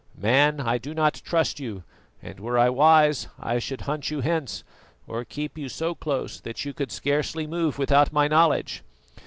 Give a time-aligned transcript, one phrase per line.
[0.17, 1.83] Man, I do not trust you,
[2.23, 4.63] and were I wise I should hunt you hence,
[5.05, 8.81] or keep you so close that you could scarcely move without my knowledge.